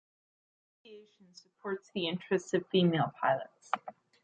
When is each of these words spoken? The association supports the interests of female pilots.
The 0.83 0.89
association 0.95 1.35
supports 1.35 1.91
the 1.93 2.07
interests 2.07 2.55
of 2.55 2.65
female 2.71 3.13
pilots. 3.21 3.69